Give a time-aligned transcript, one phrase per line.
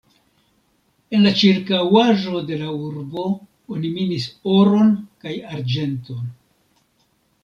[1.15, 3.25] En la ĉirkaŭaĵo de la urbo
[3.75, 4.89] oni minis oron
[5.27, 6.25] kaj arĝenton.